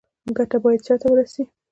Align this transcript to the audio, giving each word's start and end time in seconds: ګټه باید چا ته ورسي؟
ګټه 0.37 0.57
باید 0.63 0.79
چا 0.87 0.95
ته 1.01 1.07
ورسي؟ 1.11 1.43